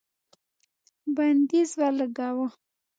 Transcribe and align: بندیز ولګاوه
بندیز 1.15 1.69
ولګاوه 1.81 2.47